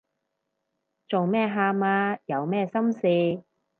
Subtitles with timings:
[1.07, 2.17] 做咩喊啊？
[2.25, 3.43] 有咩心事